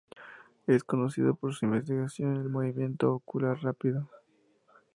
[0.65, 4.09] Es conocido por su investigación en el Movimiento ocular rápido.